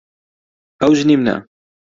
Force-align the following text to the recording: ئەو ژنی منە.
ئەو 0.81 0.91
ژنی 0.99 1.15
منە. 1.19 1.35